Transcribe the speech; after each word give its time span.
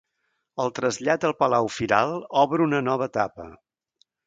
El 0.63 0.71
trasllat 0.79 1.27
al 1.29 1.35
palau 1.43 1.69
firal 1.75 2.15
obre 2.47 2.67
una 2.69 2.83
nova 2.91 3.11
etapa. 3.13 3.49